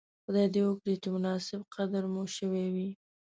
[0.25, 2.89] خدای دې وکړي چې مناسب قدر مو شوی وی.